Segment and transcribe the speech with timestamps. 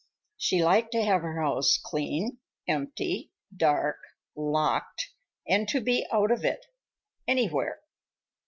[0.35, 3.97] She liked to have her house clean, empty, dark,
[4.35, 5.11] locked,
[5.47, 7.81] and to be out of it—anywhere.